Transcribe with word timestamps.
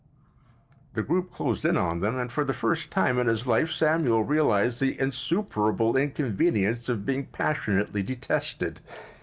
The 0.95 1.03
group 1.03 1.31
closed 1.31 1.63
in 1.63 1.77
on 1.77 1.99
them 1.99 2.17
and 2.17 2.31
for 2.31 2.43
the 2.43 2.55
first 2.55 2.89
time 2.89 3.19
in 3.19 3.27
his 3.27 3.45
life 3.45 3.69
Samuel 3.69 4.23
realized 4.23 4.81
the 4.81 4.99
insuperable 4.99 5.95
inconvenience 5.95 6.89
of 6.89 7.05
being 7.05 7.27
passionately 7.27 8.01
detested. 8.01 8.79